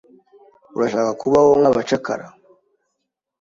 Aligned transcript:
Urashaka 0.75 1.11
kubaho 1.21 1.49
nkabacakara? 1.59 2.25